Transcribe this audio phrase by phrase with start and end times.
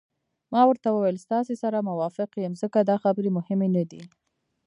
[0.53, 4.01] ما ورته وویل: ستاسي سره موافق یم، ځکه دا خبرې مهمې نه دي.